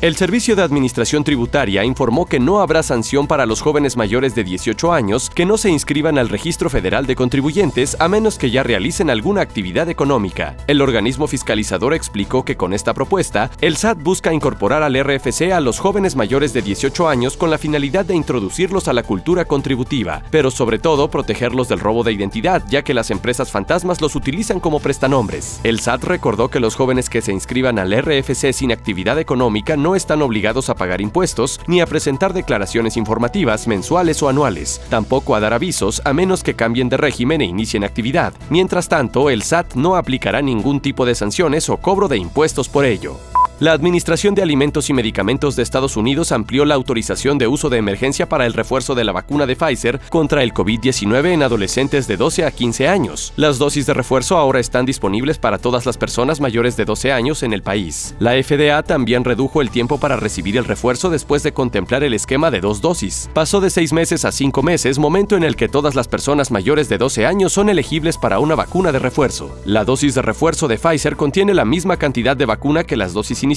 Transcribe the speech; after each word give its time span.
El 0.00 0.16
Servicio 0.16 0.56
de 0.56 0.62
Administración 0.62 1.24
Tributaria 1.24 1.84
informó 1.84 2.24
que 2.24 2.40
no 2.40 2.60
habrá 2.60 2.82
sanción 2.82 3.26
para 3.26 3.44
los 3.44 3.60
jóvenes 3.60 3.98
mayores 3.98 4.34
de 4.34 4.44
18 4.44 4.94
años 4.94 5.28
que 5.28 5.44
no 5.44 5.58
se 5.58 5.68
inscriban 5.68 6.16
al 6.16 6.30
Registro 6.30 6.70
Federal 6.70 7.04
de 7.04 7.14
Contribuyentes 7.14 7.98
a 8.00 8.08
menos 8.08 8.38
que 8.38 8.50
ya 8.50 8.62
realicen 8.62 9.10
alguna 9.10 9.42
actividad 9.42 9.90
económica. 9.90 10.56
El 10.68 10.80
organismo 10.80 11.26
fiscalizador 11.26 11.92
explicó 11.92 12.46
que 12.46 12.56
con 12.56 12.72
esta 12.72 12.94
propuesta, 12.94 13.50
el 13.60 13.76
SAT 13.76 14.02
busca 14.02 14.32
incorporar 14.32 14.82
al 14.82 14.98
RFC 14.98 15.52
a 15.52 15.60
los 15.60 15.78
jóvenes 15.78 16.16
mayores 16.16 16.54
de 16.54 16.62
18 16.62 17.06
años 17.06 17.36
con 17.36 17.50
la 17.50 17.58
finalidad 17.58 18.06
de 18.06 18.14
introducirlos 18.14 18.88
a 18.88 18.94
la 18.94 19.02
cultura 19.02 19.44
contributiva, 19.44 20.22
pero 20.30 20.50
sobre 20.50 20.78
todo 20.78 21.10
protegerlos 21.10 21.68
del 21.68 21.80
robo 21.80 22.04
de 22.04 22.14
identidad, 22.14 22.64
ya 22.70 22.80
que 22.80 22.94
las 22.94 23.10
empresas 23.10 23.50
fantasmas 23.50 24.00
los 24.00 24.16
utilizan 24.16 24.60
como 24.60 24.80
prestanombres. 24.80 25.60
El 25.62 25.78
SAT 25.78 26.04
recordó 26.04 26.48
que 26.48 26.58
los 26.58 26.74
jóvenes 26.74 27.10
que 27.10 27.20
se 27.20 27.32
inscriban 27.32 27.78
al 27.78 27.92
RFC 27.92 28.54
sin 28.54 28.72
actividad 28.72 29.18
económica 29.18 29.76
no 29.76 29.89
están 29.96 30.22
obligados 30.22 30.70
a 30.70 30.74
pagar 30.74 31.00
impuestos 31.00 31.60
ni 31.66 31.80
a 31.80 31.86
presentar 31.86 32.32
declaraciones 32.32 32.96
informativas 32.96 33.66
mensuales 33.66 34.22
o 34.22 34.28
anuales, 34.28 34.80
tampoco 34.88 35.34
a 35.34 35.40
dar 35.40 35.52
avisos 35.52 36.02
a 36.04 36.12
menos 36.12 36.42
que 36.42 36.54
cambien 36.54 36.88
de 36.88 36.96
régimen 36.96 37.40
e 37.40 37.46
inicien 37.46 37.84
actividad. 37.84 38.32
Mientras 38.48 38.88
tanto, 38.88 39.30
el 39.30 39.42
SAT 39.42 39.74
no 39.74 39.96
aplicará 39.96 40.42
ningún 40.42 40.80
tipo 40.80 41.06
de 41.06 41.14
sanciones 41.14 41.68
o 41.68 41.76
cobro 41.76 42.08
de 42.08 42.18
impuestos 42.18 42.68
por 42.68 42.84
ello. 42.84 43.16
La 43.60 43.72
Administración 43.72 44.34
de 44.34 44.40
Alimentos 44.40 44.88
y 44.88 44.94
Medicamentos 44.94 45.54
de 45.54 45.62
Estados 45.62 45.98
Unidos 45.98 46.32
amplió 46.32 46.64
la 46.64 46.76
autorización 46.76 47.36
de 47.36 47.46
uso 47.46 47.68
de 47.68 47.76
emergencia 47.76 48.26
para 48.26 48.46
el 48.46 48.54
refuerzo 48.54 48.94
de 48.94 49.04
la 49.04 49.12
vacuna 49.12 49.44
de 49.44 49.54
Pfizer 49.54 50.00
contra 50.08 50.42
el 50.42 50.54
COVID-19 50.54 51.26
en 51.26 51.42
adolescentes 51.42 52.08
de 52.08 52.16
12 52.16 52.46
a 52.46 52.52
15 52.52 52.88
años. 52.88 53.34
Las 53.36 53.58
dosis 53.58 53.84
de 53.84 53.92
refuerzo 53.92 54.38
ahora 54.38 54.60
están 54.60 54.86
disponibles 54.86 55.36
para 55.36 55.58
todas 55.58 55.84
las 55.84 55.98
personas 55.98 56.40
mayores 56.40 56.74
de 56.78 56.86
12 56.86 57.12
años 57.12 57.42
en 57.42 57.52
el 57.52 57.62
país. 57.62 58.14
La 58.18 58.32
FDA 58.42 58.82
también 58.82 59.24
redujo 59.24 59.60
el 59.60 59.68
tiempo 59.68 60.00
para 60.00 60.16
recibir 60.16 60.56
el 60.56 60.64
refuerzo 60.64 61.10
después 61.10 61.42
de 61.42 61.52
contemplar 61.52 62.02
el 62.02 62.14
esquema 62.14 62.50
de 62.50 62.62
dos 62.62 62.80
dosis. 62.80 63.28
Pasó 63.34 63.60
de 63.60 63.68
seis 63.68 63.92
meses 63.92 64.24
a 64.24 64.32
cinco 64.32 64.62
meses, 64.62 64.98
momento 64.98 65.36
en 65.36 65.44
el 65.44 65.54
que 65.54 65.68
todas 65.68 65.94
las 65.94 66.08
personas 66.08 66.50
mayores 66.50 66.88
de 66.88 66.96
12 66.96 67.26
años 67.26 67.52
son 67.52 67.68
elegibles 67.68 68.16
para 68.16 68.38
una 68.38 68.54
vacuna 68.54 68.90
de 68.90 69.00
refuerzo. 69.00 69.54
La 69.66 69.84
dosis 69.84 70.14
de 70.14 70.22
refuerzo 70.22 70.66
de 70.66 70.78
Pfizer 70.78 71.16
contiene 71.16 71.52
la 71.52 71.66
misma 71.66 71.98
cantidad 71.98 72.38
de 72.38 72.46
vacuna 72.46 72.84
que 72.84 72.96
las 72.96 73.12
dosis 73.12 73.42
iniciales, 73.42 73.49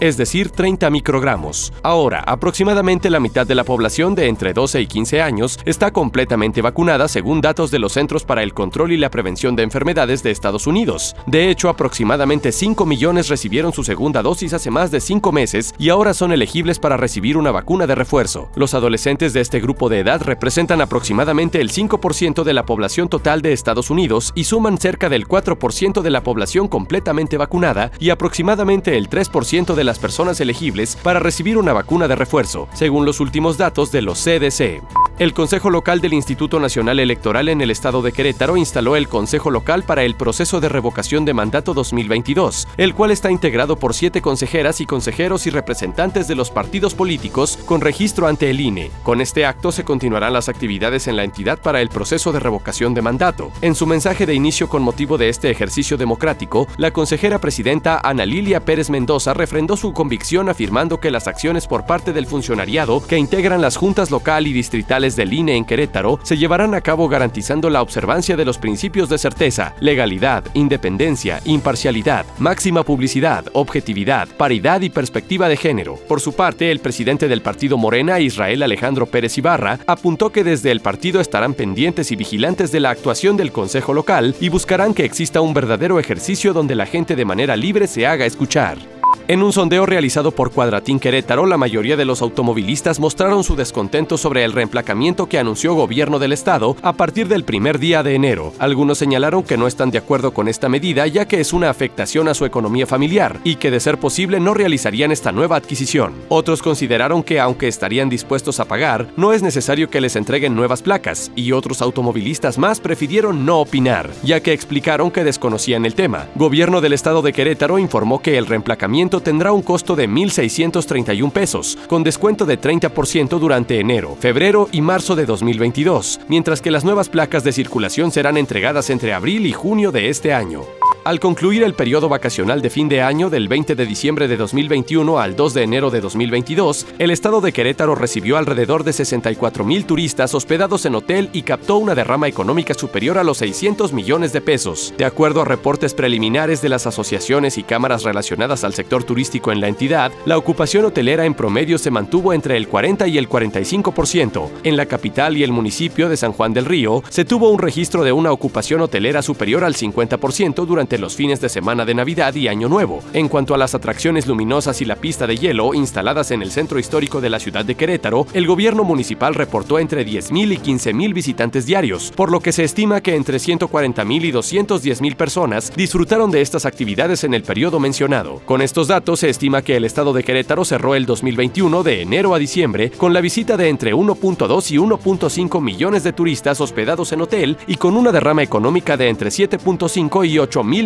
es 0.00 0.16
decir, 0.16 0.50
30 0.50 0.90
microgramos. 0.90 1.72
Ahora, 1.82 2.20
aproximadamente 2.20 3.10
la 3.10 3.20
mitad 3.20 3.46
de 3.46 3.54
la 3.54 3.64
población 3.64 4.14
de 4.14 4.28
entre 4.28 4.52
12 4.52 4.80
y 4.80 4.86
15 4.86 5.22
años 5.22 5.58
está 5.64 5.90
completamente 5.90 6.62
vacunada 6.62 7.08
según 7.08 7.40
datos 7.40 7.70
de 7.70 7.78
los 7.78 7.92
Centros 7.92 8.24
para 8.24 8.42
el 8.42 8.54
Control 8.54 8.92
y 8.92 8.96
la 8.96 9.10
Prevención 9.10 9.56
de 9.56 9.62
Enfermedades 9.62 10.22
de 10.22 10.30
Estados 10.30 10.66
Unidos. 10.66 11.14
De 11.26 11.50
hecho, 11.50 11.68
aproximadamente 11.68 12.52
5 12.52 12.86
millones 12.86 13.28
recibieron 13.28 13.72
su 13.72 13.84
segunda 13.84 14.22
dosis 14.22 14.52
hace 14.52 14.70
más 14.70 14.90
de 14.90 15.00
5 15.00 15.32
meses 15.32 15.74
y 15.78 15.90
ahora 15.90 16.14
son 16.14 16.32
elegibles 16.32 16.78
para 16.78 16.96
recibir 16.96 17.36
una 17.36 17.50
vacuna 17.50 17.86
de 17.86 17.94
refuerzo. 17.94 18.50
Los 18.56 18.74
adolescentes 18.74 19.32
de 19.32 19.40
este 19.40 19.60
grupo 19.60 19.88
de 19.88 20.00
edad 20.00 20.22
representan 20.22 20.80
aproximadamente 20.80 21.60
el 21.60 21.70
5% 21.70 22.42
de 22.42 22.52
la 22.52 22.64
población 22.64 23.08
total 23.08 23.42
de 23.42 23.52
Estados 23.52 23.90
Unidos 23.90 24.32
y 24.34 24.44
suman 24.44 24.78
cerca 24.78 25.08
del 25.08 25.26
4% 25.28 26.02
de 26.02 26.10
la 26.10 26.22
población 26.22 26.68
completamente 26.68 27.36
vacunada 27.36 27.90
y 27.98 28.10
aproximadamente 28.10 28.96
el 28.96 29.08
3 29.08 29.25
de 29.74 29.84
las 29.84 29.98
personas 29.98 30.40
elegibles 30.40 30.96
para 30.96 31.20
recibir 31.20 31.58
una 31.58 31.72
vacuna 31.72 32.08
de 32.08 32.16
refuerzo, 32.16 32.68
según 32.72 33.04
los 33.04 33.20
últimos 33.20 33.58
datos 33.58 33.92
de 33.92 34.02
los 34.02 34.22
CDC. 34.22 35.05
El 35.18 35.32
Consejo 35.32 35.70
Local 35.70 36.02
del 36.02 36.12
Instituto 36.12 36.60
Nacional 36.60 36.98
Electoral 37.00 37.48
en 37.48 37.62
el 37.62 37.70
estado 37.70 38.02
de 38.02 38.12
Querétaro 38.12 38.58
instaló 38.58 38.96
el 38.96 39.08
Consejo 39.08 39.50
Local 39.50 39.82
para 39.82 40.04
el 40.04 40.14
proceso 40.14 40.60
de 40.60 40.68
revocación 40.68 41.24
de 41.24 41.32
mandato 41.32 41.72
2022, 41.72 42.68
el 42.76 42.94
cual 42.94 43.10
está 43.10 43.30
integrado 43.30 43.76
por 43.76 43.94
siete 43.94 44.20
consejeras 44.20 44.82
y 44.82 44.84
consejeros 44.84 45.46
y 45.46 45.50
representantes 45.50 46.28
de 46.28 46.34
los 46.34 46.50
partidos 46.50 46.92
políticos 46.92 47.58
con 47.64 47.80
registro 47.80 48.26
ante 48.26 48.50
el 48.50 48.60
INE. 48.60 48.90
Con 49.04 49.22
este 49.22 49.46
acto 49.46 49.72
se 49.72 49.84
continuarán 49.84 50.34
las 50.34 50.50
actividades 50.50 51.08
en 51.08 51.16
la 51.16 51.24
entidad 51.24 51.60
para 51.62 51.80
el 51.80 51.88
proceso 51.88 52.30
de 52.30 52.40
revocación 52.40 52.92
de 52.92 53.00
mandato. 53.00 53.50
En 53.62 53.74
su 53.74 53.86
mensaje 53.86 54.26
de 54.26 54.34
inicio 54.34 54.68
con 54.68 54.82
motivo 54.82 55.16
de 55.16 55.30
este 55.30 55.50
ejercicio 55.50 55.96
democrático, 55.96 56.68
la 56.76 56.90
consejera 56.90 57.38
presidenta 57.38 58.02
Ana 58.04 58.26
Lilia 58.26 58.66
Pérez 58.66 58.90
Mendoza 58.90 59.32
refrendó 59.32 59.78
su 59.78 59.94
convicción 59.94 60.50
afirmando 60.50 61.00
que 61.00 61.10
las 61.10 61.26
acciones 61.26 61.66
por 61.66 61.86
parte 61.86 62.12
del 62.12 62.26
funcionariado 62.26 63.02
que 63.06 63.16
integran 63.16 63.62
las 63.62 63.76
juntas 63.76 64.10
local 64.10 64.46
y 64.46 64.52
distritales 64.52 65.05
del 65.14 65.32
INE 65.32 65.56
en 65.56 65.64
Querétaro 65.64 66.18
se 66.24 66.36
llevarán 66.36 66.74
a 66.74 66.80
cabo 66.80 67.08
garantizando 67.08 67.70
la 67.70 67.82
observancia 67.82 68.36
de 68.36 68.44
los 68.44 68.58
principios 68.58 69.08
de 69.08 69.18
certeza, 69.18 69.74
legalidad, 69.78 70.42
independencia, 70.54 71.40
imparcialidad, 71.44 72.26
máxima 72.38 72.82
publicidad, 72.82 73.44
objetividad, 73.52 74.26
paridad 74.36 74.80
y 74.80 74.90
perspectiva 74.90 75.48
de 75.48 75.56
género. 75.56 75.96
Por 76.08 76.20
su 76.20 76.32
parte, 76.32 76.72
el 76.72 76.80
presidente 76.80 77.28
del 77.28 77.42
partido 77.42 77.76
Morena, 77.76 78.18
Israel 78.18 78.62
Alejandro 78.62 79.06
Pérez 79.06 79.38
Ibarra, 79.38 79.78
apuntó 79.86 80.30
que 80.30 80.42
desde 80.42 80.70
el 80.70 80.80
partido 80.80 81.20
estarán 81.20 81.54
pendientes 81.54 82.10
y 82.10 82.16
vigilantes 82.16 82.72
de 82.72 82.80
la 82.80 82.90
actuación 82.90 83.36
del 83.36 83.52
Consejo 83.52 83.92
local 83.92 84.34
y 84.40 84.48
buscarán 84.48 84.94
que 84.94 85.04
exista 85.04 85.42
un 85.42 85.54
verdadero 85.54 86.00
ejercicio 86.00 86.52
donde 86.52 86.74
la 86.74 86.86
gente 86.86 87.14
de 87.14 87.24
manera 87.26 87.54
libre 87.56 87.86
se 87.86 88.06
haga 88.06 88.24
escuchar. 88.24 88.95
En 89.28 89.42
un 89.42 89.52
sondeo 89.52 89.86
realizado 89.86 90.30
por 90.30 90.52
Cuadratín 90.52 91.00
Querétaro, 91.00 91.46
la 91.46 91.56
mayoría 91.56 91.96
de 91.96 92.04
los 92.04 92.22
automovilistas 92.22 93.00
mostraron 93.00 93.42
su 93.42 93.56
descontento 93.56 94.18
sobre 94.18 94.44
el 94.44 94.52
reemplacamiento 94.52 95.26
que 95.26 95.40
anunció 95.40 95.74
gobierno 95.74 96.20
del 96.20 96.32
estado 96.32 96.76
a 96.80 96.92
partir 96.92 97.26
del 97.26 97.42
primer 97.42 97.80
día 97.80 98.04
de 98.04 98.14
enero. 98.14 98.52
Algunos 98.60 98.98
señalaron 98.98 99.42
que 99.42 99.56
no 99.56 99.66
están 99.66 99.90
de 99.90 99.98
acuerdo 99.98 100.32
con 100.32 100.46
esta 100.46 100.68
medida 100.68 101.08
ya 101.08 101.26
que 101.26 101.40
es 101.40 101.52
una 101.52 101.70
afectación 101.70 102.28
a 102.28 102.34
su 102.34 102.44
economía 102.44 102.86
familiar 102.86 103.40
y 103.42 103.56
que 103.56 103.72
de 103.72 103.80
ser 103.80 103.98
posible 103.98 104.38
no 104.38 104.54
realizarían 104.54 105.10
esta 105.10 105.32
nueva 105.32 105.56
adquisición. 105.56 106.14
Otros 106.28 106.62
consideraron 106.62 107.24
que 107.24 107.40
aunque 107.40 107.66
estarían 107.66 108.08
dispuestos 108.08 108.60
a 108.60 108.66
pagar, 108.66 109.08
no 109.16 109.32
es 109.32 109.42
necesario 109.42 109.90
que 109.90 110.00
les 110.00 110.14
entreguen 110.14 110.54
nuevas 110.54 110.82
placas 110.82 111.32
y 111.34 111.50
otros 111.50 111.82
automovilistas 111.82 112.58
más 112.58 112.78
prefirieron 112.78 113.44
no 113.44 113.58
opinar, 113.58 114.08
ya 114.22 114.38
que 114.38 114.52
explicaron 114.52 115.10
que 115.10 115.24
desconocían 115.24 115.84
el 115.84 115.96
tema. 115.96 116.28
Gobierno 116.36 116.80
del 116.80 116.92
estado 116.92 117.22
de 117.22 117.32
Querétaro 117.32 117.80
informó 117.80 118.22
que 118.22 118.38
el 118.38 118.46
reemplacamiento 118.46 119.15
tendrá 119.20 119.52
un 119.52 119.62
costo 119.62 119.96
de 119.96 120.08
1.631 120.08 121.30
pesos, 121.30 121.78
con 121.88 122.02
descuento 122.02 122.46
de 122.46 122.60
30% 122.60 123.38
durante 123.38 123.80
enero, 123.80 124.16
febrero 124.18 124.68
y 124.72 124.80
marzo 124.80 125.16
de 125.16 125.26
2022, 125.26 126.20
mientras 126.28 126.60
que 126.60 126.70
las 126.70 126.84
nuevas 126.84 127.08
placas 127.08 127.44
de 127.44 127.52
circulación 127.52 128.10
serán 128.10 128.36
entregadas 128.36 128.90
entre 128.90 129.12
abril 129.12 129.46
y 129.46 129.52
junio 129.52 129.92
de 129.92 130.08
este 130.08 130.32
año. 130.32 130.62
Al 131.06 131.20
concluir 131.20 131.62
el 131.62 131.74
periodo 131.74 132.08
vacacional 132.08 132.60
de 132.62 132.68
fin 132.68 132.88
de 132.88 133.00
año 133.00 133.30
del 133.30 133.46
20 133.46 133.76
de 133.76 133.86
diciembre 133.86 134.26
de 134.26 134.36
2021 134.36 135.20
al 135.20 135.36
2 135.36 135.54
de 135.54 135.62
enero 135.62 135.92
de 135.92 136.00
2022, 136.00 136.84
el 136.98 137.12
estado 137.12 137.40
de 137.40 137.52
Querétaro 137.52 137.94
recibió 137.94 138.38
alrededor 138.38 138.82
de 138.82 138.92
64 138.92 139.64
mil 139.64 139.86
turistas 139.86 140.34
hospedados 140.34 140.84
en 140.84 140.96
hotel 140.96 141.30
y 141.32 141.42
captó 141.42 141.76
una 141.76 141.94
derrama 141.94 142.26
económica 142.26 142.74
superior 142.74 143.18
a 143.18 143.22
los 143.22 143.38
600 143.38 143.92
millones 143.92 144.32
de 144.32 144.40
pesos. 144.40 144.94
De 144.98 145.04
acuerdo 145.04 145.42
a 145.42 145.44
reportes 145.44 145.94
preliminares 145.94 146.60
de 146.60 146.70
las 146.70 146.88
asociaciones 146.88 147.56
y 147.56 147.62
cámaras 147.62 148.02
relacionadas 148.02 148.64
al 148.64 148.74
sector 148.74 149.04
turístico 149.04 149.52
en 149.52 149.60
la 149.60 149.68
entidad, 149.68 150.10
la 150.24 150.36
ocupación 150.36 150.86
hotelera 150.86 151.24
en 151.24 151.34
promedio 151.34 151.78
se 151.78 151.92
mantuvo 151.92 152.32
entre 152.32 152.56
el 152.56 152.66
40 152.66 153.06
y 153.06 153.16
el 153.18 153.28
45%. 153.28 154.50
En 154.64 154.76
la 154.76 154.86
capital 154.86 155.36
y 155.36 155.44
el 155.44 155.52
municipio 155.52 156.08
de 156.08 156.16
San 156.16 156.32
Juan 156.32 156.52
del 156.52 156.64
Río, 156.64 157.04
se 157.10 157.24
tuvo 157.24 157.50
un 157.50 157.60
registro 157.60 158.02
de 158.02 158.10
una 158.10 158.32
ocupación 158.32 158.80
hotelera 158.80 159.22
superior 159.22 159.62
al 159.62 159.76
50% 159.76 160.66
los 160.98 161.16
fines 161.16 161.40
de 161.40 161.48
semana 161.48 161.84
de 161.84 161.94
Navidad 161.94 162.34
y 162.34 162.48
Año 162.48 162.68
Nuevo. 162.68 163.00
En 163.12 163.28
cuanto 163.28 163.54
a 163.54 163.58
las 163.58 163.74
atracciones 163.74 164.26
luminosas 164.26 164.80
y 164.80 164.84
la 164.84 164.96
pista 164.96 165.26
de 165.26 165.36
hielo 165.36 165.74
instaladas 165.74 166.30
en 166.30 166.42
el 166.42 166.50
centro 166.50 166.78
histórico 166.78 167.20
de 167.20 167.30
la 167.30 167.40
ciudad 167.40 167.64
de 167.64 167.74
Querétaro, 167.74 168.26
el 168.32 168.46
gobierno 168.46 168.84
municipal 168.84 169.34
reportó 169.34 169.78
entre 169.78 170.06
10.000 170.06 170.52
y 170.52 170.58
15.000 170.58 171.14
visitantes 171.14 171.66
diarios, 171.66 172.12
por 172.14 172.30
lo 172.30 172.40
que 172.40 172.52
se 172.52 172.64
estima 172.64 173.00
que 173.00 173.14
entre 173.14 173.38
140.000 173.38 174.24
y 174.24 174.32
210.000 174.32 175.16
personas 175.16 175.72
disfrutaron 175.76 176.30
de 176.30 176.40
estas 176.40 176.66
actividades 176.66 177.24
en 177.24 177.34
el 177.34 177.42
periodo 177.42 177.80
mencionado. 177.80 178.40
Con 178.44 178.62
estos 178.62 178.88
datos 178.88 179.20
se 179.20 179.28
estima 179.28 179.62
que 179.62 179.76
el 179.76 179.84
estado 179.84 180.12
de 180.12 180.24
Querétaro 180.24 180.64
cerró 180.64 180.94
el 180.94 181.06
2021 181.06 181.82
de 181.82 182.02
enero 182.02 182.34
a 182.34 182.38
diciembre 182.38 182.90
con 182.90 183.12
la 183.12 183.20
visita 183.20 183.56
de 183.56 183.68
entre 183.68 183.94
1.2 183.94 184.70
y 184.70 184.76
1.5 184.76 185.60
millones 185.60 186.04
de 186.04 186.12
turistas 186.12 186.60
hospedados 186.60 187.12
en 187.12 187.20
hotel 187.20 187.56
y 187.66 187.76
con 187.76 187.96
una 187.96 188.12
derrama 188.12 188.42
económica 188.42 188.96
de 188.96 189.08
entre 189.08 189.30
7.5 189.30 190.28
y 190.28 190.38
8 190.38 190.64
mil 190.64 190.85